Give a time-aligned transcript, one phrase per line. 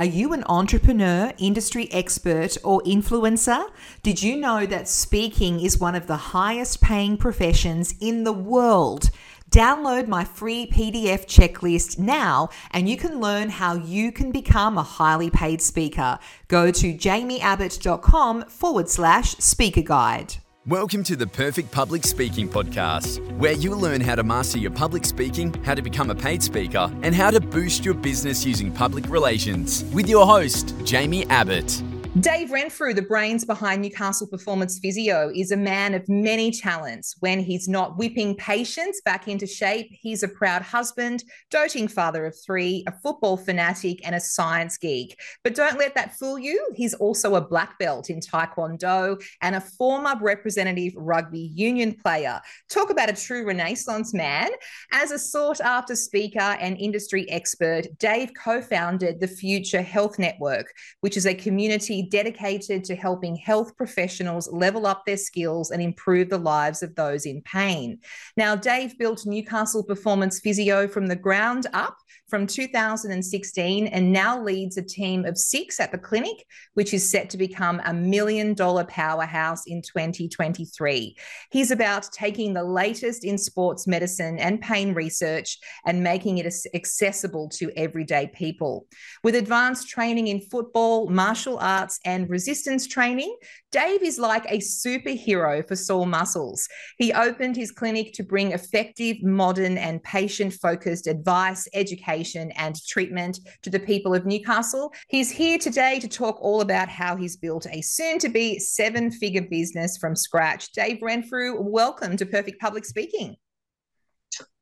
[0.00, 3.68] Are you an entrepreneur, industry expert, or influencer?
[4.02, 9.10] Did you know that speaking is one of the highest paying professions in the world?
[9.50, 14.82] Download my free PDF checklist now and you can learn how you can become a
[14.82, 16.18] highly paid speaker.
[16.48, 20.36] Go to jaimieabbott.com forward slash speaker guide.
[20.66, 25.06] Welcome to the Perfect Public Speaking Podcast, where you'll learn how to master your public
[25.06, 29.08] speaking, how to become a paid speaker, and how to boost your business using public
[29.08, 29.84] relations.
[29.84, 31.82] With your host, Jaimie Abbott.
[32.18, 37.14] Dave Renfrew, the brains behind Newcastle Performance Physio, is a man of many talents.
[37.20, 42.34] When he's not whipping patients back into shape, he's a proud husband, doting father of
[42.44, 45.20] three, a football fanatic, and a science geek.
[45.44, 46.70] But don't let that fool you.
[46.74, 52.40] He's also a black belt in Taekwondo and a former representative rugby union player.
[52.68, 54.50] Talk about a true Renaissance man.
[54.92, 60.74] As a sought after speaker and industry expert, Dave co founded the Future Health Network,
[61.02, 66.28] which is a community dedicated to helping health professionals level up their skills and improve
[66.28, 67.98] the lives of those in pain.
[68.36, 71.96] Now, Dave built Newcastle Performance Physio from the ground up
[72.30, 77.28] from 2016 and now leads a team of six at the clinic, which is set
[77.30, 81.16] to become a million dollar powerhouse in 2023.
[81.50, 87.48] He's about taking the latest in sports medicine and pain research and making it accessible
[87.50, 88.86] to everyday people.
[89.24, 93.36] With advanced training in football, martial arts, and resistance training,
[93.72, 96.68] Dave is like a superhero for sore muscles.
[96.98, 103.40] He opened his clinic to bring effective, modern, and patient focused advice, education, and treatment
[103.62, 104.92] to the people of Newcastle.
[105.08, 109.10] He's here today to talk all about how he's built a soon to be seven
[109.10, 110.72] figure business from scratch.
[110.72, 113.36] Dave Renfrew, welcome to Perfect Public Speaking.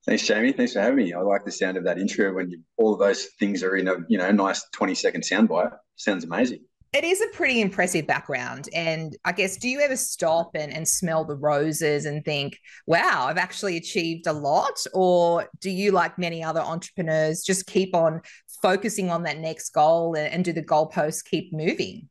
[0.07, 0.57] Thanks, Jaimie.
[0.57, 1.13] Thanks for having me.
[1.13, 3.89] I like the sound of that intro when you, all of those things are in
[3.89, 5.77] a you know nice twenty second soundbite.
[5.97, 6.61] Sounds amazing
[6.93, 8.69] it is a pretty impressive background.
[8.75, 13.27] And I guess, do you ever stop and, and smell the roses and think, wow,
[13.27, 14.85] I've actually achieved a lot?
[14.95, 18.23] Or do you, like many other entrepreneurs, just keep on
[18.63, 22.09] focusing on that next goal and, and do the goalposts keep moving?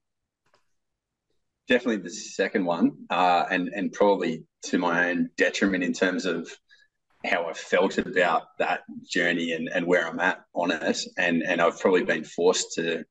[1.67, 6.49] Definitely the second one, uh, and and probably to my own detriment in terms of
[7.25, 11.01] how I felt about that journey and, and where I'm at on it.
[11.17, 13.03] And and I've probably been forced to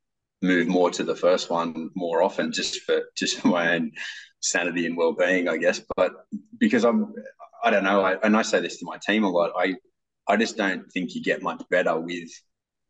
[0.42, 3.90] move more to the first one more often just for just for my own
[4.40, 5.80] sanity and well-being i guess.
[5.96, 6.12] But
[6.58, 7.12] because i'm
[7.64, 9.74] i don't know I, and i say this to my team a lot i
[10.28, 12.28] i just don't think you get much better with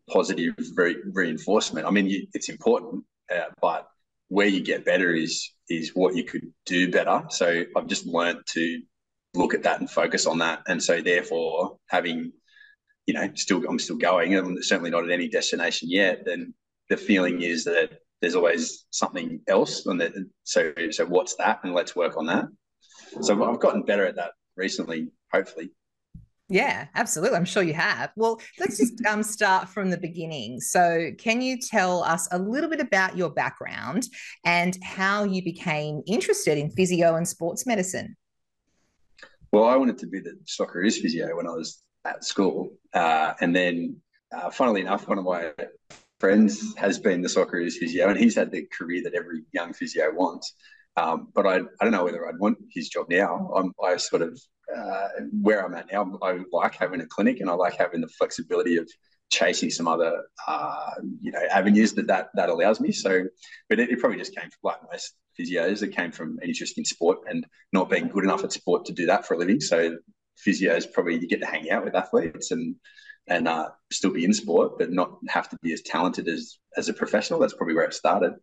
[0.09, 1.87] positive re- reinforcement.
[1.87, 3.05] I mean you, it's important
[3.35, 3.89] uh, but
[4.29, 7.23] where you get better is is what you could do better.
[7.31, 8.83] So i've just learned to
[9.35, 10.63] look at that and focus on that.
[10.67, 12.33] And so therefore having
[13.07, 16.53] you know still i'm still going i'm certainly not at any destination yet then
[16.89, 20.13] the feeling is that there's always something else, and that
[20.45, 22.47] so so what's that, and let's work on that.
[23.21, 25.71] So I've gotten better at that recently, hopefully.
[26.49, 27.37] Yeah, absolutely.
[27.37, 28.13] I'm sure you have.
[28.15, 30.61] Well, let's just um, start from the beginning.
[30.61, 34.07] So, can you tell us a little bit about your background
[34.45, 38.17] and how you became interested in physio and sports medicine?
[39.51, 42.71] Well, I wanted to be the Socceroos physio when I was at school.
[42.95, 43.97] Uh, and then,
[44.33, 45.53] uh, funnily enough, one of my
[46.21, 50.13] friends has been the Socceroos physio, and he's had the career that every young physio
[50.13, 50.55] wants.
[50.97, 53.53] Um, but I, I don't know whether I'd want his job now.
[53.55, 54.41] I'm, I sort of
[54.75, 55.09] uh,
[55.43, 56.19] where I'm at now.
[56.23, 58.89] I like having a clinic, and I like having the flexibility of
[59.31, 60.91] chasing some other uh,
[61.21, 62.93] you know avenues that, that that allows me.
[62.93, 63.25] So,
[63.69, 65.83] but it, it, probably just came from like most physios.
[65.83, 69.07] It came from interest in sport and not being good enough at sport to do
[69.07, 69.61] that for a living.
[69.61, 69.97] So,
[70.47, 72.77] physios probably you get to hang out with athletes and
[73.29, 76.89] and uh, still be in sport, but not have to be as talented as as
[76.89, 77.41] a professional.
[77.41, 78.35] That's probably where it started.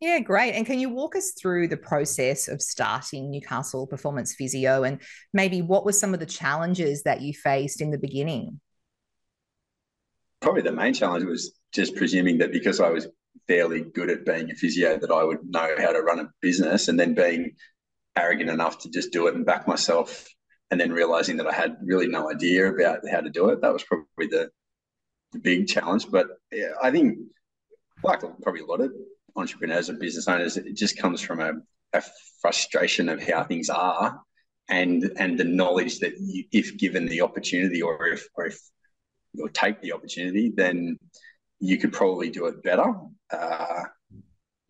[0.00, 0.54] Yeah, great.
[0.54, 5.00] And can you walk us through the process of starting Newcastle Performance Physio and
[5.32, 8.60] maybe what were some of the challenges that you faced in the beginning?
[10.40, 13.08] Probably the main challenge was just presuming that because I was
[13.46, 16.88] fairly good at being a physio that I would know how to run a business
[16.88, 17.56] and then being
[18.16, 20.26] arrogant enough to just do it and back myself
[20.70, 23.60] and then realizing that I had really no idea about how to do it.
[23.62, 24.50] That was probably the,
[25.32, 26.10] the big challenge.
[26.10, 27.18] But yeah, I think,
[28.02, 28.92] like probably a lot of
[29.34, 31.52] entrepreneurs and business owners, it just comes from a,
[31.94, 32.02] a
[32.40, 34.20] frustration of how things are,
[34.68, 38.58] and and the knowledge that you, if given the opportunity, or if or if
[39.32, 40.98] you take the opportunity, then
[41.60, 42.92] you could probably do it better.
[43.30, 43.82] Uh,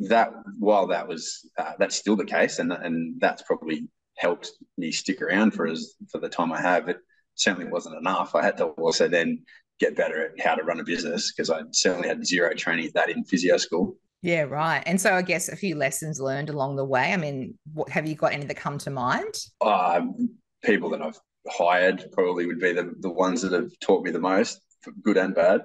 [0.01, 4.91] that while that was uh, that's still the case, and and that's probably helped me
[4.91, 6.89] stick around for as for the time I have.
[6.89, 6.99] It
[7.35, 8.35] certainly wasn't enough.
[8.35, 9.43] I had to also then
[9.81, 12.95] get better at how to run a business because I certainly had zero training at
[12.95, 13.97] that in physio school.
[14.23, 14.83] Yeah, right.
[14.85, 17.13] And so I guess a few lessons learned along the way.
[17.13, 19.33] I mean, what have you got any that come to mind?
[19.61, 20.31] Um,
[20.65, 24.19] people that I've hired probably would be the, the ones that have taught me the
[24.19, 24.61] most,
[25.03, 25.63] good and bad.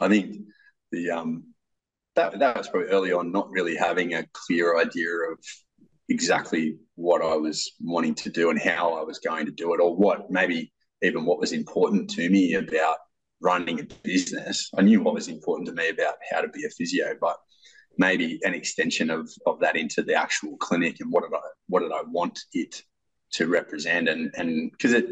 [0.00, 0.36] I think
[0.92, 1.44] the um
[2.16, 5.38] that that was probably early on, not really having a clear idea of
[6.10, 9.80] exactly what I was wanting to do and how I was going to do it,
[9.80, 10.72] or what maybe
[11.02, 12.96] even what was important to me about
[13.40, 14.68] running a business.
[14.76, 17.36] I knew what was important to me about how to be a physio, but
[17.96, 21.80] maybe an extension of of that into the actual clinic and what did I what
[21.80, 22.82] did I want it
[23.32, 25.06] to represent and and because it,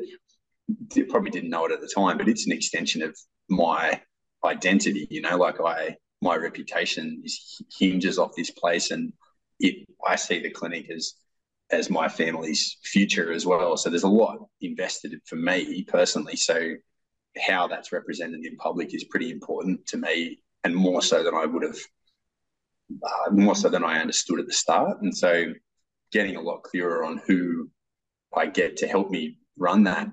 [0.94, 3.16] it probably didn't know it at the time, but it's an extension of
[3.48, 4.00] my
[4.44, 5.06] identity.
[5.10, 9.12] You know, like I my reputation is, hinges off this place, and
[9.60, 11.14] it I see the clinic as
[11.70, 13.76] as my family's future as well.
[13.76, 16.36] So there's a lot invested for me personally.
[16.36, 16.74] So
[17.38, 21.44] how that's represented in public is pretty important to me, and more so than I
[21.44, 21.78] would have,
[23.02, 25.02] uh, more so than I understood at the start.
[25.02, 25.52] And so
[26.10, 27.70] getting a lot clearer on who
[28.34, 30.08] I get to help me run that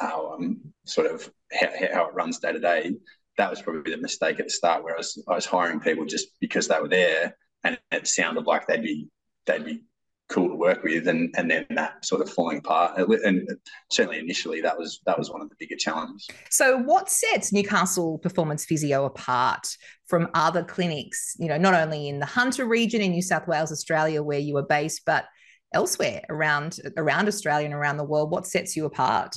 [0.00, 2.92] um, sort of how, how, it runs day to day.
[3.38, 6.04] That was probably the mistake at the start, where I was I was hiring people
[6.04, 9.08] just because they were there, and it sounded like they'd be
[9.46, 9.82] they'd be
[10.28, 12.98] cool to work with, and and then that sort of falling apart.
[12.98, 13.48] And
[13.90, 16.28] certainly initially, that was that was one of the bigger challenges.
[16.50, 19.68] So, what sets Newcastle Performance Physio apart
[20.06, 21.36] from other clinics?
[21.38, 24.56] You know, not only in the Hunter region in New South Wales, Australia, where you
[24.56, 25.26] are based, but
[25.74, 28.30] elsewhere around around Australia and around the world?
[28.30, 29.34] What sets you apart?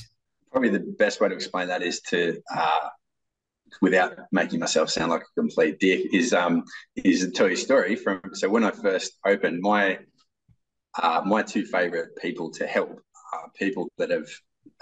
[0.52, 2.90] Probably the best way to explain that is to, uh,
[3.82, 6.64] without making myself sound like a complete dick, is um,
[6.96, 8.22] is tell you story from.
[8.34, 10.00] So when I first opened, my
[11.02, 13.00] uh, my two favorite people to help
[13.34, 14.30] are people that have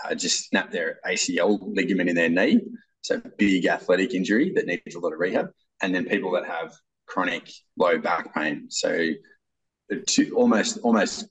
[0.03, 2.61] uh, just snapped their ACL ligament in their knee,
[3.01, 5.49] so big athletic injury that needs a lot of rehab,
[5.81, 6.73] and then people that have
[7.05, 8.67] chronic low back pain.
[8.69, 9.09] So
[10.07, 11.27] two, almost almost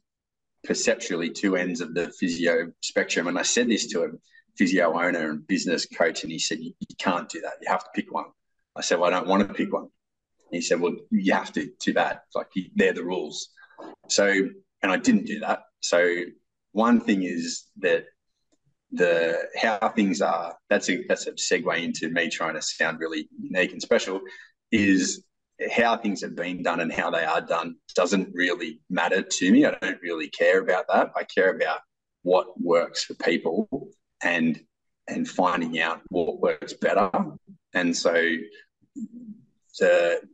[0.64, 3.26] perceptually two ends of the physio spectrum.
[3.26, 4.08] And I said this to a
[4.56, 7.54] physio owner and business coach, and he said, You, you can't do that.
[7.60, 8.26] You have to pick one.
[8.76, 9.84] I said, Well, I don't want to pick one.
[9.84, 9.90] And
[10.50, 12.20] he said, Well, you have to, too bad.
[12.34, 13.48] Like, they're the rules.
[14.08, 15.60] So, and I didn't do that.
[15.80, 16.14] So,
[16.72, 18.06] one thing is that
[18.92, 23.26] the how things are that's a that's a segue into me trying to sound really
[23.40, 24.20] unique and special
[24.70, 25.24] is
[25.70, 29.64] how things have been done and how they are done doesn't really matter to me.
[29.64, 31.12] I don't really care about that.
[31.16, 31.80] I care about
[32.22, 33.68] what works for people
[34.22, 34.60] and
[35.08, 37.10] and finding out what works better.
[37.74, 38.14] And so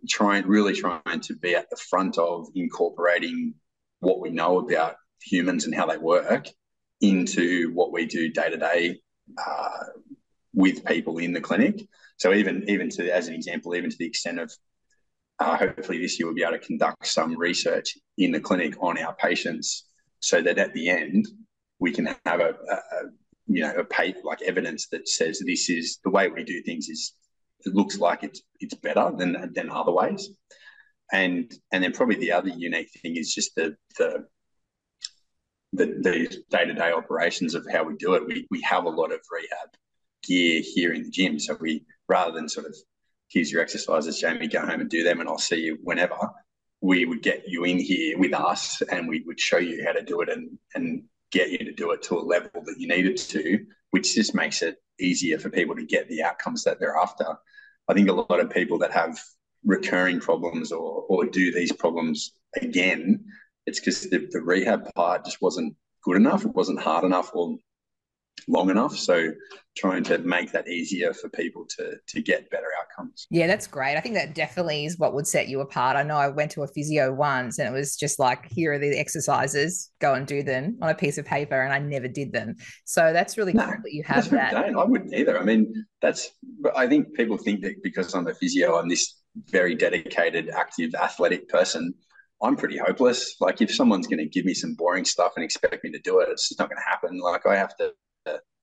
[0.09, 3.55] trying really trying to be at the front of incorporating
[4.01, 6.49] what we know about humans and how they work
[7.01, 9.01] into what we do day to day
[10.55, 11.87] with people in the clinic.
[12.17, 14.53] So even even to as an example, even to the extent of
[15.39, 18.99] uh, hopefully this year we'll be able to conduct some research in the clinic on
[18.99, 19.87] our patients
[20.19, 21.29] so that at the end
[21.79, 23.03] we can have a, a
[23.49, 26.89] you know a pay, like evidence that says this is the way we do things
[26.89, 27.15] is
[27.65, 30.31] it looks like it's it's better than than other ways
[31.13, 34.27] and and then probably the other unique thing is just the the
[35.75, 39.21] the, the day-to-day operations of how we do it we, we have a lot of
[39.31, 39.69] rehab
[40.23, 42.75] gear here in the gym so we rather than sort of
[43.29, 46.17] here's your exercises, Jaimie, go home and do them, and I'll see you whenever.
[46.81, 50.03] We would get you in here with us and we would show you how to
[50.03, 53.17] do it and, and get you to do it to a level that you needed
[53.17, 57.27] to, which just makes it easier for people to get the outcomes that they're after.
[57.89, 59.19] I think a lot of people that have
[59.65, 63.25] recurring problems or, or do these problems again,
[63.67, 67.59] it's because the, the rehab part just wasn't good enough, it wasn't hard enough, or
[68.47, 68.97] long enough.
[68.97, 69.33] So
[69.77, 73.27] trying to make that easier for people to to get better outcomes.
[73.31, 73.97] Yeah, that's great.
[73.97, 75.97] I think that definitely is what would set you apart.
[75.97, 78.79] I know I went to a physio once and it was just like, here are
[78.79, 82.33] the exercises, go and do them on a piece of paper, and I never did
[82.33, 82.57] them.
[82.85, 84.55] So that's really no, cool that you have that.
[84.55, 85.39] I wouldn't either.
[85.39, 86.31] I mean, that's
[86.61, 89.15] but I think people think that because I'm a physio, I'm this
[89.51, 91.95] very dedicated, active, athletic person.
[92.43, 93.35] I'm pretty hopeless.
[93.41, 96.21] Like if someone's going to give me some boring stuff and expect me to do
[96.21, 97.19] it, it's just not going to happen.
[97.19, 97.93] Like I have to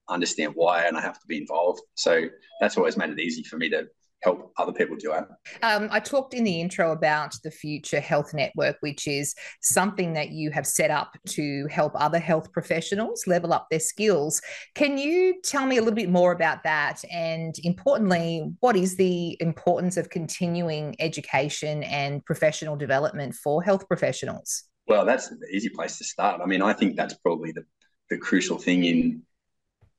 [0.09, 1.81] understand why and I have to be involved.
[1.95, 2.25] So
[2.59, 3.87] that's always made it easy for me to
[4.25, 5.23] help other people do it.
[5.61, 10.31] Um, I talked in the intro about the Future Health Network, which is something that
[10.31, 14.41] you have set up to help other health professionals level up their skills.
[14.73, 17.03] Can you tell me a little bit more about that?
[17.11, 24.63] And importantly, what is the importance of continuing education and professional development for health professionals?
[24.87, 26.41] Well, that's the easy place to start.
[26.41, 27.63] I mean, I think that's probably the,
[28.09, 29.21] the crucial thing in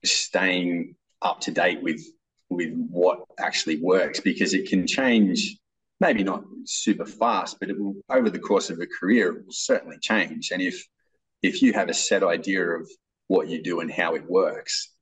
[0.04, 2.02] staying up to date with
[2.48, 5.56] with what actually works because it can change
[6.00, 9.52] maybe not super fast but it will over the course of a career it will
[9.52, 10.50] certainly change.
[10.52, 10.86] And if
[11.42, 12.88] if you have a set idea of
[13.28, 14.92] what you do and how it works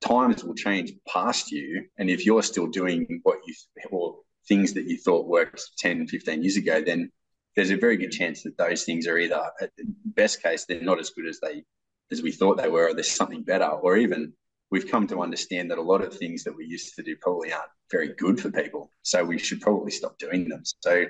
[0.00, 1.86] times will change past you.
[1.98, 3.54] And if you're still doing what you
[3.90, 7.10] or things that you thought worked 10 15 years ago then
[7.56, 9.70] there's a very good chance that those things are either at
[10.04, 11.64] best case they're not as good as they
[12.12, 14.32] as we thought they were or there's something better or even
[14.70, 17.52] we've come to understand that a lot of things that we used to do probably
[17.52, 18.90] aren't very good for people.
[19.02, 20.62] So we should probably stop doing them.
[20.80, 21.04] So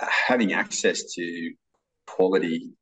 [0.00, 1.52] uh, having access to
[2.06, 2.72] quality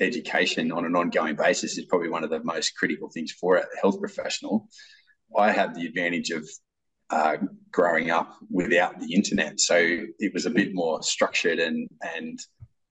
[0.00, 3.66] education on an ongoing basis is probably one of the most critical things for a
[3.80, 4.68] health professional.
[5.36, 6.48] I had the advantage of
[7.10, 7.36] uh,
[7.70, 12.38] growing up without the internet, so it was a bit more structured and and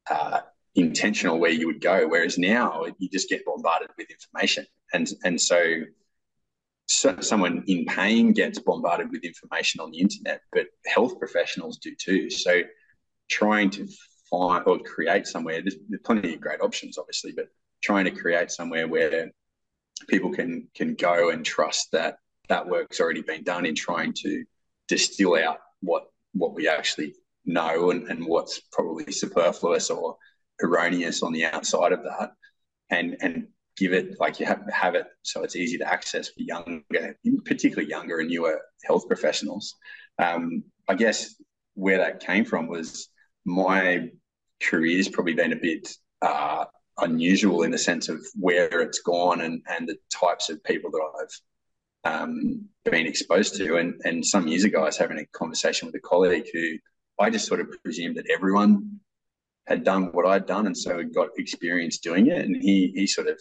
[0.09, 0.39] uh,
[0.75, 2.07] intentional where you would go.
[2.07, 5.81] Whereas now you just get bombarded with information, and and so
[6.87, 11.95] so someone in pain gets bombarded with information on the internet, but health professionals do
[11.95, 12.29] too.
[12.29, 12.61] So
[13.29, 13.87] trying to
[14.29, 17.47] find or create somewhere, there's, there's plenty of great options, obviously, but
[17.81, 19.31] trying to create somewhere where
[20.07, 22.17] people can can go and trust that
[22.49, 24.43] that work's already been done in trying to
[24.87, 27.15] distill out what what we actually
[27.45, 30.17] know and, and what's probably superfluous or
[30.61, 32.31] erroneous on the outside of that
[32.89, 33.47] and and
[33.77, 37.89] give it like you have have it so it's easy to access for younger, particularly
[37.89, 39.75] younger and newer health professionals.
[40.17, 41.35] Um, I guess
[41.73, 43.09] where that came from was
[43.43, 44.09] my
[44.61, 45.89] career's probably been a bit
[46.21, 46.65] uh,
[46.99, 51.01] unusual in the sense of where it's gone and and the types of people that
[51.21, 53.77] I've um, been exposed to.
[53.77, 56.77] And and some years ago, I was having a conversation with a colleague who
[57.19, 58.99] I just sort of presumed that everyone
[59.67, 62.45] had done what I'd done, and so had got experience doing it.
[62.45, 63.39] And he he sort of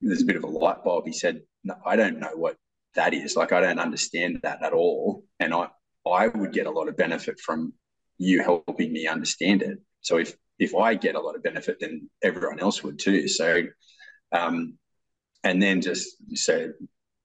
[0.00, 1.06] there's a bit of a light bulb.
[1.06, 2.56] He said, no, I don't know what
[2.94, 3.36] that is.
[3.36, 5.24] Like, I don't understand that at all.
[5.40, 5.68] And I,
[6.06, 7.72] I would get a lot of benefit from
[8.18, 9.78] you helping me understand it.
[10.02, 13.28] So if, if I get a lot of benefit, then everyone else would too.
[13.28, 13.62] So,
[14.32, 14.78] um,
[15.42, 16.72] and then just so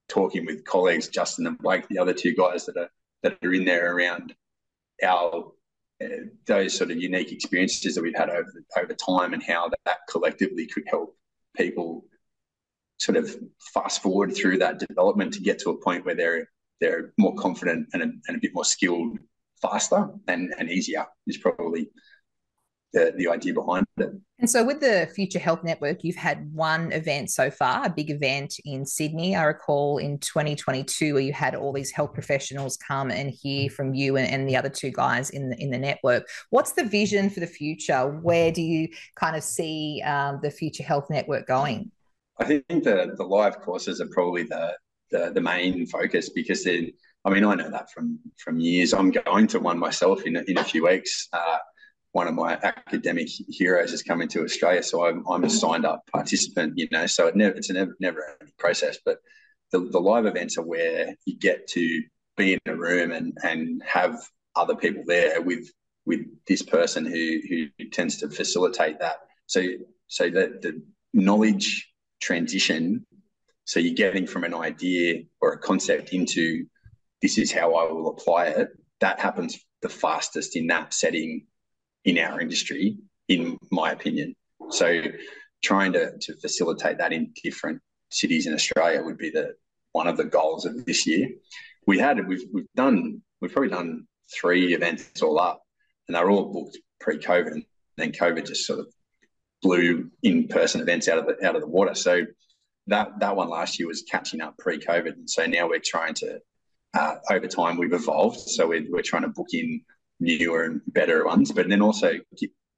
[0.08, 2.90] talking with colleagues, Justin and Blake, the other two guys that are,
[3.22, 4.34] that are in there around
[5.04, 5.52] our
[6.46, 10.66] those sort of unique experiences that we've had over over time and how that, collectively
[10.66, 11.16] could help
[11.56, 12.04] people
[12.98, 13.36] sort of
[13.72, 16.48] fast forward through that development to get to a point where they're
[16.80, 19.18] they're more confident and a, and a bit more skilled
[19.60, 21.90] faster and, and easier is probably
[22.92, 24.10] the, the idea behind it.
[24.38, 28.10] And so, with the Future Health Network, you've had one event so far, a big
[28.10, 29.36] event in Sydney.
[29.36, 33.92] I recall in 2022 where you had all these health professionals come and hear from
[33.92, 36.26] you and, and the other two guys in the, in the network.
[36.48, 38.08] What's the vision for the future?
[38.22, 41.90] Where do you kind of see um, the Future Health Network going?
[42.38, 44.74] I think the the live courses are probably the
[45.10, 46.92] the, the main focus because then
[47.26, 48.94] I mean I know that from from years.
[48.94, 51.28] I'm going to one myself in in a few weeks.
[51.34, 51.58] Uh,
[52.12, 56.02] one of my academic heroes is coming to Australia, so I'm, I'm a signed up
[56.12, 56.76] participant.
[56.76, 58.98] You know, so it never it's a never never ending process.
[59.04, 59.18] But
[59.70, 62.02] the, the live events are where you get to
[62.36, 64.20] be in a room and and have
[64.56, 65.70] other people there with
[66.06, 69.16] with this person who who tends to facilitate that.
[69.46, 69.62] So
[70.08, 70.82] so that the
[71.14, 71.88] knowledge
[72.20, 73.06] transition.
[73.64, 76.66] So you're getting from an idea or a concept into
[77.22, 78.68] this is how I will apply it.
[79.00, 81.46] That happens the fastest in that setting
[82.04, 82.96] in our industry,
[83.28, 84.34] in my opinion.
[84.70, 85.02] So
[85.62, 87.80] trying to, to facilitate that in different
[88.10, 89.54] cities in Australia would be the
[89.92, 91.28] one of the goals of this year.
[91.86, 95.62] We had we've we've done we've probably done three events all up,
[96.06, 97.64] and they're all booked pre-COVID, and
[97.96, 98.86] then COVID just sort of
[99.62, 101.94] blew in-person events out of the out of the water.
[101.94, 102.22] So
[102.86, 106.40] that that one last year was catching up pre-COVID, and so now we're trying to
[106.94, 108.40] uh, over time we've evolved.
[108.40, 109.82] So we're, we're trying to book in
[110.20, 112.12] newer and better ones, but then also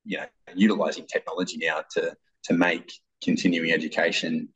[0.05, 4.49] you know utilizing technology now to to make continuing education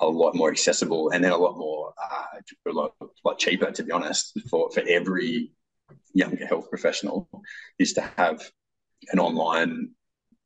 [0.00, 2.92] a lot more accessible and then a lot more uh, a lot,
[3.24, 5.52] lot cheaper to be honest for for every
[6.14, 7.28] younger health professional
[7.78, 8.42] is to have
[9.10, 9.90] an online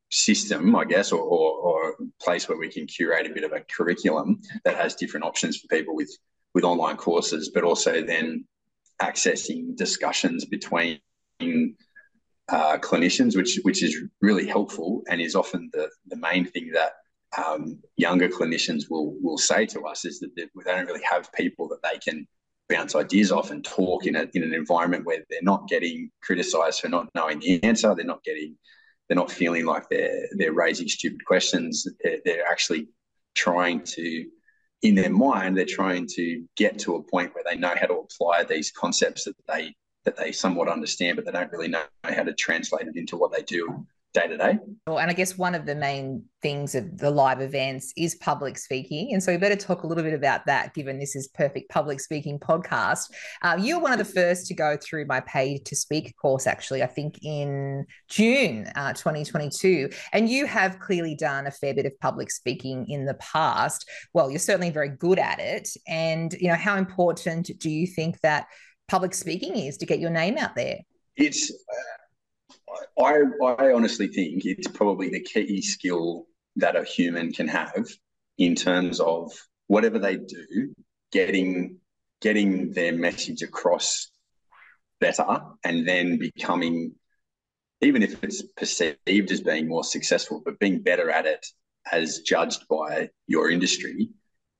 [0.09, 3.61] system, I guess, or, or, or place where we can curate a bit of a
[3.61, 6.11] curriculum that has different options for people with
[6.53, 8.45] with online courses, but also then
[9.01, 10.99] accessing discussions between
[12.49, 16.93] uh, clinicians, which which is really helpful and is often the the main thing that
[17.37, 21.31] um, younger clinicians will will say to us is that they, they don't really have
[21.33, 22.25] people that they can
[22.69, 26.81] bounce ideas off and talk in, a, in an environment where they're not getting criticized
[26.81, 28.57] for not knowing the answer, they're not getting
[29.07, 31.85] they're not feeling like they're they're raising stupid questions.
[32.03, 32.87] They're, they're actually
[33.35, 34.25] trying to
[34.83, 37.95] in their mind, they're trying to get to a point where they know how to
[37.95, 39.73] apply these concepts that they
[40.07, 43.35] that they somewhat understand, but they don't really know how to translate it into what
[43.35, 44.57] they do day to day.
[44.87, 48.57] Well, and I guess one of the main things of the live events is public
[48.57, 49.09] speaking.
[49.11, 51.99] And so we better talk a little bit about that, given this is Perfect Public
[51.99, 53.11] Speaking podcast.
[53.41, 56.83] Uh, you're one of the first to go through my Pay to Speak course, actually,
[56.83, 59.89] I think in June uh, 2022.
[60.13, 63.89] And you have clearly done a fair bit of public speaking in the past.
[64.13, 65.67] Well, you're certainly very good at it.
[65.85, 68.47] And, you know, how important do you think that
[68.87, 70.79] public speaking is to get your name out there?
[71.15, 76.25] It's, uh, I, I honestly think it's probably the key skill
[76.57, 77.87] that a human can have
[78.37, 79.31] in terms of
[79.67, 80.73] whatever they do,
[81.11, 81.77] getting
[82.19, 84.09] getting their message across
[84.99, 86.93] better and then becoming
[87.81, 91.45] even if it's perceived as being more successful, but being better at it
[91.91, 94.09] as judged by your industry,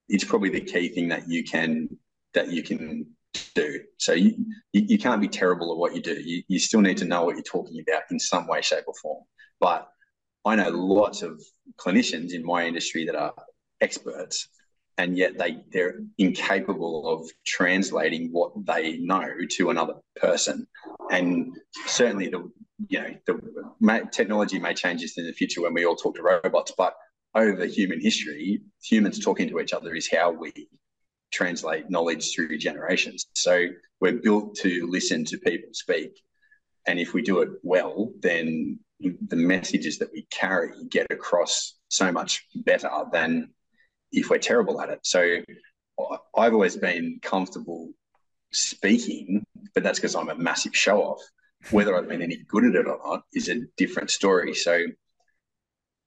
[0.08, 1.90] it's probably the key thing that you can
[2.34, 3.08] that you can
[3.56, 3.80] do.
[3.98, 4.36] So you,
[4.74, 6.14] you, can't be terrible at what you do.
[6.14, 8.94] You, you still need to know what you're talking about in some way, shape, or
[9.02, 9.24] form.
[9.60, 9.88] But
[10.46, 11.42] I know lots of
[11.80, 13.34] clinicians in my industry that are
[13.82, 14.48] experts,
[14.98, 20.68] and yet they they're incapable of translating what they know to another person.
[21.12, 22.50] And certainly, the
[22.88, 26.24] you know the technology may change this in the future when we all talk to
[26.24, 26.96] robots, but
[27.36, 30.52] over human history, humans talking to each other is how we
[31.32, 33.28] translate knowledge through generations.
[33.34, 33.68] So
[34.00, 36.12] we're built to listen to people speak.
[36.86, 42.12] And if we do it well, then the messages that we carry get across so
[42.12, 43.50] much better than
[44.12, 45.00] if we're terrible at it.
[45.04, 45.40] So
[46.36, 47.90] I've always been comfortable
[48.52, 51.22] speaking, but that's because I'm a massive show off.
[51.72, 54.54] Whether I've been any good at it or not is a different story.
[54.54, 54.86] So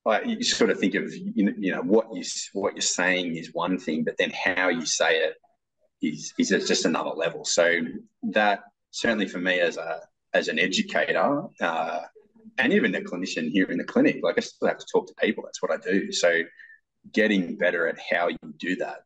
[0.07, 3.79] I, you sort of think of you know what you what you're saying is one
[3.79, 5.35] thing, but then how you say it
[6.03, 7.45] is is just another level.
[7.45, 7.81] So
[8.31, 10.01] that certainly for me as a
[10.33, 12.01] as an educator uh,
[12.59, 15.15] and even a clinician here in the clinic, like I still have to talk to
[15.21, 15.45] people.
[15.45, 16.13] That's what I do.
[16.13, 16.43] So
[17.13, 19.03] getting better at how you do that.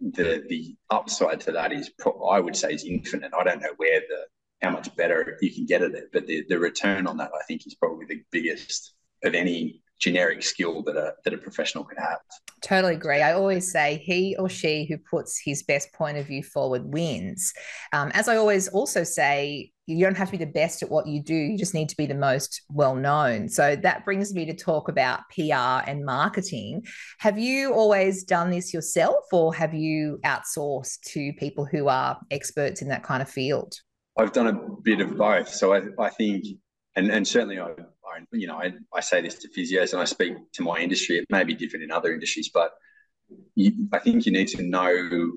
[0.00, 3.32] The the upside to that is pro- I would say is infinite.
[3.38, 4.24] I don't know where the
[4.62, 7.44] how much better you can get at it, but the the return on that I
[7.46, 11.98] think is probably the biggest of any generic skill that a that a professional can
[11.98, 12.18] have.
[12.62, 13.22] Totally agree.
[13.22, 17.52] I always say he or she who puts his best point of view forward wins.
[17.92, 21.06] Um, as I always also say, you don't have to be the best at what
[21.06, 21.34] you do.
[21.34, 23.48] You just need to be the most well known.
[23.48, 26.84] So that brings me to talk about PR and marketing.
[27.20, 32.82] Have you always done this yourself, or have you outsourced to people who are experts
[32.82, 33.74] in that kind of field?
[34.18, 35.48] I've done a bit of both.
[35.48, 36.44] So I, I think,
[36.96, 37.74] and, and certainly I
[38.32, 41.18] you know, I, I say this to physios and I speak to my industry.
[41.18, 42.72] It may be different in other industries, but
[43.54, 45.32] you, I think you need to know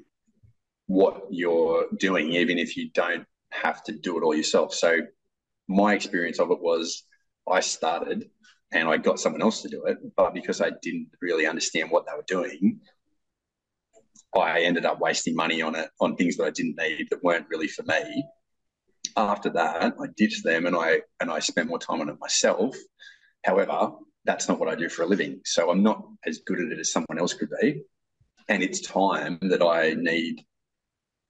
[0.88, 4.74] what you're doing, even if you don't have to do it all yourself.
[4.74, 5.00] So
[5.68, 7.04] my experience of it was
[7.50, 8.30] I started
[8.72, 12.06] and I got someone else to do it, but because I didn't really understand what
[12.06, 12.80] they were doing,
[14.38, 17.48] I ended up wasting money on it on things that I didn't need that weren't
[17.50, 18.24] really for me
[19.20, 22.76] after that, I ditched them and I and I spent more time on it myself.
[23.44, 23.92] However,
[24.26, 26.80] that's not what I do for a living, so I'm not as good at it
[26.80, 27.82] as someone else could be,
[28.48, 30.46] and it's time that I need,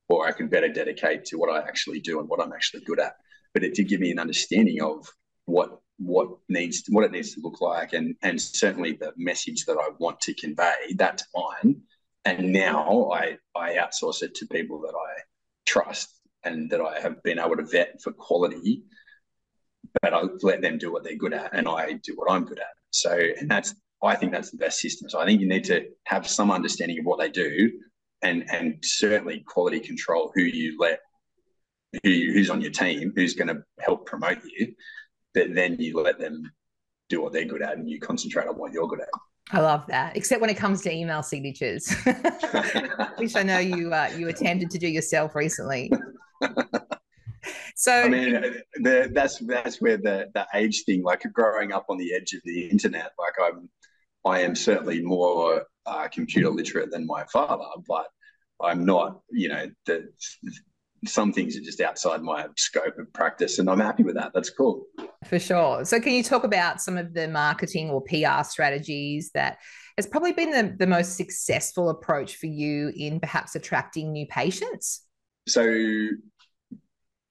[0.08, 3.00] or I can better dedicate to what I actually do and what I'm actually good
[3.00, 3.16] at.
[3.54, 5.08] But it did give me an understanding of
[5.46, 9.78] what what needs what it needs to look like, and and certainly the message that
[9.78, 10.94] I want to convey.
[10.96, 11.82] That's mine,
[12.26, 15.22] and now I I outsource it to people that I
[15.66, 18.84] trust and that I have been able to vet for quality,
[20.02, 22.60] but I let them do what they're good at and I do what I'm good
[22.60, 22.74] at.
[22.92, 23.74] So, and that's,
[24.04, 25.10] I think that's the best system.
[25.10, 27.72] So I think you need to have some understanding of what they do
[28.22, 31.00] and, and certainly quality control who you let,
[32.04, 34.74] who who's on your team, who's going to help promote you,
[35.34, 36.44] but then you let them
[37.10, 39.10] do what they're good at and you concentrate on what you're good at.
[39.52, 41.92] I love that, except when it comes to email signatures,
[43.18, 45.92] which I know you uh, you attempted to do yourself recently.
[47.76, 48.42] so I mean,
[48.76, 52.42] the, that's that's where the the age thing, like growing up on the edge of
[52.46, 53.70] the internet, like I'm,
[54.26, 58.08] I am certainly more uh, computer literate than my father, but
[58.62, 59.22] I'm not.
[59.32, 60.10] You know, the
[61.06, 64.32] some things are just outside my scope of practice, and I'm happy with that.
[64.34, 64.86] That's cool.
[65.26, 65.86] For sure.
[65.86, 69.58] So, can you talk about some of the marketing or PR strategies that
[69.98, 75.06] has probably been the, the most successful approach for you in perhaps attracting new patients?
[75.50, 75.64] So,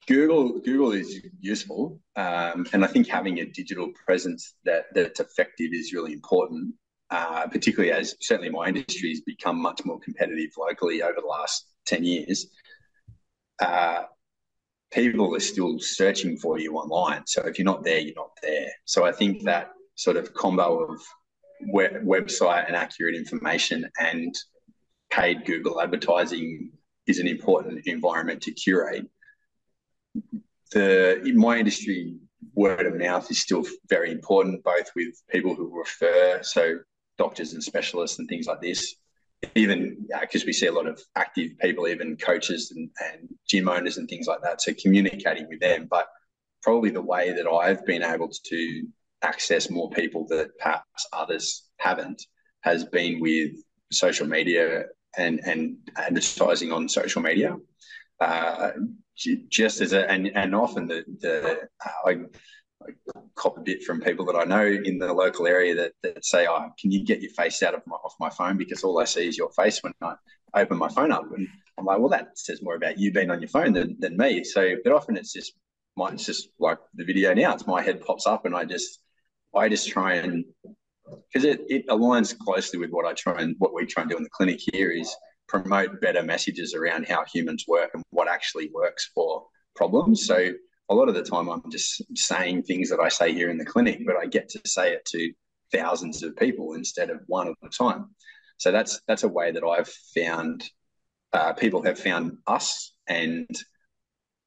[0.06, 5.70] Google Google is useful, um, and I think having a digital presence that that's effective
[5.72, 6.74] is really important.
[7.10, 11.66] uh, particularly as certainly my industry has become much more competitive locally over the last
[11.86, 12.46] 10 years,
[13.60, 14.02] uh,
[14.92, 17.22] people are still searching for you online.
[17.26, 18.68] So if you're not there, you're not there.
[18.84, 21.00] So I think that sort of combo of
[21.72, 24.34] web- website and accurate information and
[25.10, 26.72] paid Google advertising
[27.08, 29.06] is an important environment to curate.
[30.72, 32.14] The in my industry,
[32.54, 36.78] word of mouth is still very important, both with people who refer, so
[37.16, 38.94] doctors and specialists and things like this.
[39.54, 43.68] Even because uh, we see a lot of active people, even coaches and, and gym
[43.68, 44.60] owners and things like that.
[44.60, 46.08] So communicating with them, but
[46.62, 48.86] probably the way that I've been able to
[49.22, 52.20] access more people that perhaps others haven't
[52.62, 53.52] has been with
[53.92, 54.84] social media
[55.16, 57.56] and and advertising on social media.
[58.20, 58.70] Uh,
[59.48, 64.00] just as a and and often the the uh, I, I, cop a bit from
[64.00, 67.20] people that I know in the local area that, that say, "Oh, can you get
[67.20, 69.82] your face out of my off my phone because all I see is your face
[69.82, 70.14] when I
[70.54, 73.40] open my phone up." And I'm like, "Well, that says more about you being on
[73.40, 75.54] your phone than, than me." So, but often it's just
[75.96, 77.54] my it's just like the video now.
[77.54, 79.00] It's my head pops up and I just
[79.54, 80.44] I just try and
[81.32, 84.16] because it, it aligns closely with what I try and what we try and do
[84.16, 85.14] in the clinic here is
[85.48, 90.26] promote better messages around how humans work and what actually works for problems.
[90.26, 90.52] So
[90.90, 93.64] a lot of the time I'm just saying things that I say here in the
[93.64, 95.32] clinic, but I get to say it to
[95.72, 98.06] thousands of people instead of one at a time.
[98.58, 100.68] So that's that's a way that I've found
[101.32, 103.48] uh, people have found us, and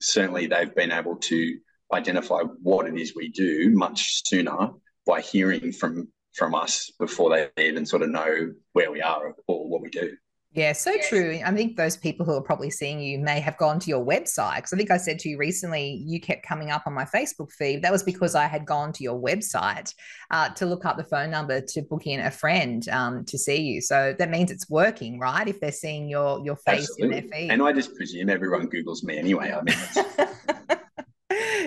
[0.01, 1.57] certainly they've been able to
[1.93, 4.69] identify what it is we do much sooner
[5.05, 9.69] by hearing from from us before they even sort of know where we are or
[9.69, 10.15] what we do.
[10.53, 11.39] Yeah, so true.
[11.45, 14.57] I think those people who are probably seeing you may have gone to your website.
[14.57, 17.53] Because I think I said to you recently, you kept coming up on my Facebook
[17.53, 17.83] feed.
[17.83, 19.93] That was because I had gone to your website
[20.29, 23.61] uh, to look up the phone number to book in a friend um, to see
[23.61, 23.79] you.
[23.79, 25.47] So that means it's working, right?
[25.47, 27.17] If they're seeing your your face Absolutely.
[27.17, 27.51] in their feed.
[27.51, 29.53] And I just presume everyone Googles me anyway.
[29.57, 30.79] I mean,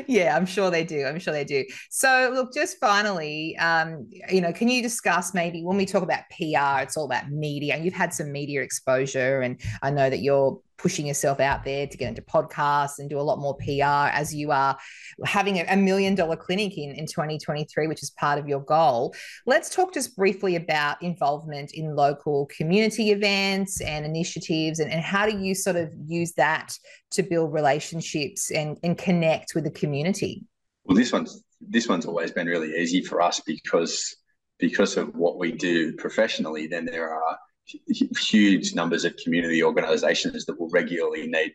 [0.07, 1.05] yeah, I'm sure they do.
[1.05, 1.64] I'm sure they do.
[1.90, 6.23] So, look, just finally, um, you know, can you discuss maybe when we talk about
[6.31, 10.21] PR, it's all about media, and you've had some media exposure, and I know that
[10.21, 14.11] you're pushing yourself out there to get into podcasts and do a lot more PR
[14.13, 14.77] as you are
[15.25, 19.15] having a, million dollar clinic in, in 2023, which is part of your goal.
[19.47, 25.29] Let's talk just briefly about involvement in local community events and initiatives and, and how
[25.29, 26.77] do you sort of use that
[27.13, 30.45] to build relationships and, and connect with the community?
[30.85, 34.15] Well, this one's this one's always been really easy for us because
[34.59, 40.59] because of what we do professionally, then there are huge numbers of community organisations that
[40.59, 41.55] will regularly need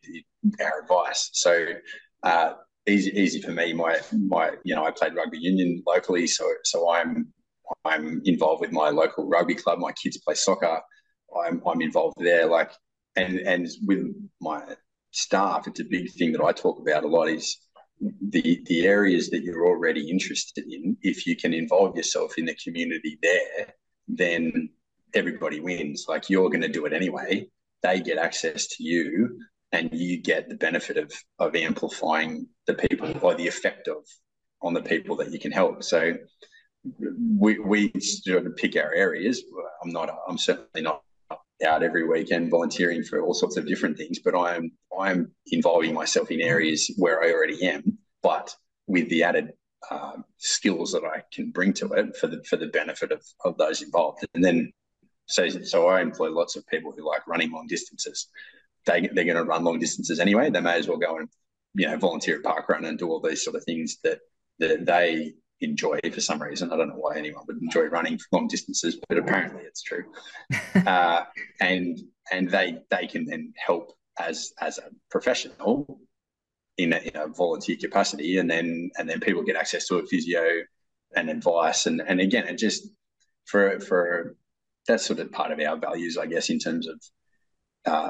[0.61, 1.29] our advice.
[1.33, 1.67] So
[2.23, 2.53] uh,
[2.87, 3.73] easy, easy for me.
[3.73, 7.31] My my you know I played rugby union locally, so so I'm
[7.85, 9.79] I'm involved with my local rugby club.
[9.79, 10.79] My kids play soccer.
[11.45, 12.45] I'm I'm involved there.
[12.47, 12.71] Like
[13.15, 14.05] and and with
[14.41, 14.63] my
[15.11, 17.29] staff, it's a big thing that I talk about a lot.
[17.29, 17.57] Is
[18.01, 20.97] the the areas that you're already interested in.
[21.01, 23.73] If you can involve yourself in the community there,
[24.07, 24.69] then
[25.13, 26.05] everybody wins.
[26.07, 27.47] Like you're going to do it anyway.
[27.81, 29.39] They get access to you,
[29.71, 34.03] and you get the benefit of of amplifying the people or the effect of
[34.61, 35.83] on the people that you can help.
[35.83, 36.15] So
[37.37, 39.43] we we sort of pick our areas.
[39.83, 40.09] I'm not.
[40.27, 41.01] I'm certainly not
[41.65, 46.31] out every weekend volunteering for all sorts of different things, but I'm I'm involving myself
[46.31, 48.53] in areas where I already am, but
[48.87, 49.53] with the added
[49.91, 53.57] uh, skills that I can bring to it for the for the benefit of, of
[53.57, 54.25] those involved.
[54.33, 54.71] And then
[55.29, 58.27] so, so I employ lots of people who like running long distances.
[58.85, 60.49] They, they're going to run long distances anyway.
[60.49, 61.29] They may as well go and,
[61.75, 64.19] you know, volunteer at parkrun and do all these sort of things that,
[64.57, 66.71] that they enjoy for some reason.
[66.71, 70.05] I don't know why anyone would enjoy running long distances, but apparently it's true.
[70.87, 71.25] uh,
[71.59, 71.99] and
[72.31, 75.99] and they they can then help as as a professional
[76.77, 80.05] in a, in a, volunteer capacity, and then and then people get access to a
[80.07, 80.63] physio
[81.15, 82.87] and advice, and and again, it just
[83.45, 84.35] for for
[84.89, 87.01] that's sort of part of our values, I guess, in terms of
[87.85, 88.09] uh,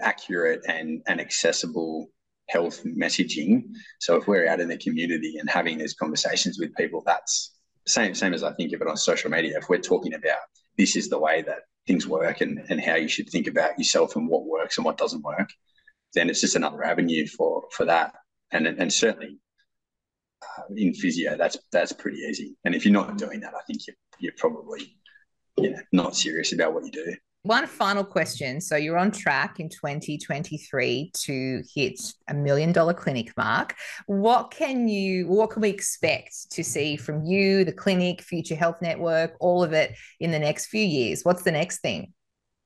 [0.00, 2.10] accurate and, and accessible
[2.48, 3.64] health messaging.
[4.00, 7.54] So if we're out in the community and having these conversations with people, that's
[7.86, 9.58] same same as I think of it on social media.
[9.58, 10.40] If we're talking about
[10.76, 14.16] this is the way that things work and, and how you should think about yourself
[14.16, 15.50] and what works and what doesn't work,
[16.14, 18.14] then it's just another avenue for for that.
[18.50, 19.38] And and certainly
[20.42, 22.56] uh, in physio, that's that's pretty easy.
[22.64, 24.98] And if you're not doing that, I think you you're probably
[25.62, 27.14] you know, not serious about what you do.
[27.42, 28.60] one final question.
[28.60, 33.74] So you're on track in 2023 to hit a million dollar clinic mark.
[34.06, 38.82] What can you what can we expect to see from you, the clinic, Future Health
[38.82, 41.22] Network, all of it in the next few years?
[41.22, 42.12] What's the next thing?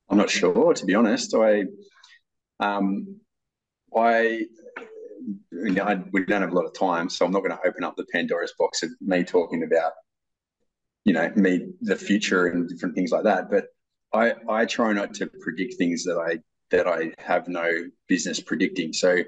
[0.08, 1.34] I'm not sure, to be honest.
[1.34, 1.64] I
[2.60, 3.20] um
[3.96, 4.46] I
[5.52, 7.68] you know, I, we don't have a lot of time, so I'm not going to
[7.68, 9.92] open up the Pandora's box of me talking about,
[11.04, 13.50] you know, me the future and different things like that.
[13.50, 13.66] But
[14.12, 16.38] I I try not to predict things that I
[16.70, 17.70] that I have no
[18.08, 18.92] business predicting.
[18.92, 19.18] So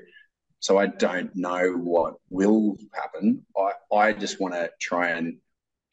[0.60, 3.44] so I don't know what will happen.
[3.56, 5.36] I I just want to try and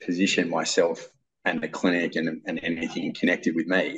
[0.04, 1.08] position myself
[1.46, 3.98] and the clinic and, and anything connected with me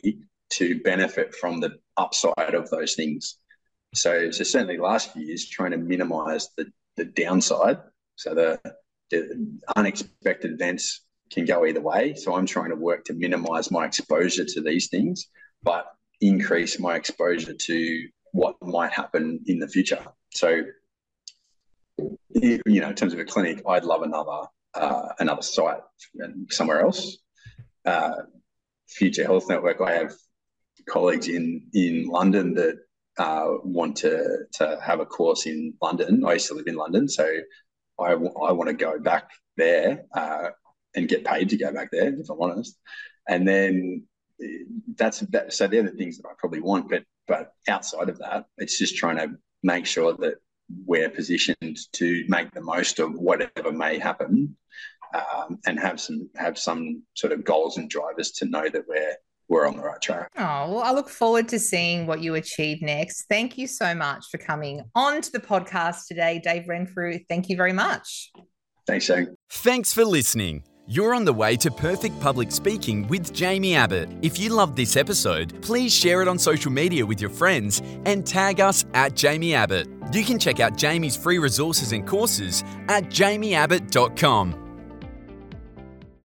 [0.50, 3.38] to benefit from the upside of those things.
[3.96, 7.78] So, so certainly last few years trying to minimise the the downside.
[8.15, 8.60] So the
[9.10, 11.02] the unexpected events
[11.34, 12.13] can go either way.
[12.15, 15.28] So I'm trying to work to minimize my exposure to these things,
[15.63, 15.86] but
[16.22, 20.04] increase my exposure to what might happen in the future.
[20.32, 20.63] So,
[21.98, 24.41] you know, in terms of a clinic, I'd love another
[24.74, 25.82] uh, another site
[26.50, 27.17] somewhere else.
[27.86, 28.24] Uh,
[28.88, 29.82] Future Health Network.
[29.82, 30.13] I have
[30.89, 32.78] colleagues in in London that
[33.17, 36.26] uh, want to to have a course in London.
[36.26, 37.26] I used to live in London, so
[38.00, 40.50] I, I want to go back there uh,
[40.95, 42.77] and get paid to go back there, if I'm honest.
[43.27, 44.03] And then
[44.95, 46.89] that's that, so they're the things that I probably want.
[46.89, 50.36] But but outside of that, it's just trying to make sure that
[50.86, 54.56] we're positioned to make the most of whatever may happen,
[55.13, 59.15] um, and have some have some sort of goals and drivers to know that we're
[59.49, 60.29] we're on the right track.
[60.38, 63.25] Oh, well, I look forward to seeing what you achieve next.
[63.29, 67.19] Thank you so much for coming on to the podcast today, Dave Renfrew.
[67.29, 68.32] Thank you very much.
[68.88, 69.36] Thanks, Shane.
[69.49, 70.63] Thanks for listening.
[70.86, 74.10] You're on the way to perfect public speaking with Jaimie Abbott.
[74.22, 78.28] If you loved this episode, please share it on social media with your friends and
[78.28, 79.88] tag us at Jaimie Abbott.
[80.12, 84.62] You can check out Jaimie's free resources and courses at jaimieabbott.com.